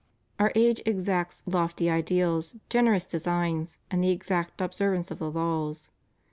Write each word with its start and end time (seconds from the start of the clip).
Our 0.39 0.51
age 0.55 0.81
exacts 0.83 1.43
lofty 1.45 1.87
ideals, 1.87 2.55
generous 2.71 3.05
designs, 3.05 3.77
and 3.91 4.03
the 4.03 4.09
exact 4.09 4.59
observance 4.59 5.11
of 5.11 5.19
the 5.19 5.29
laws. 5.29 5.91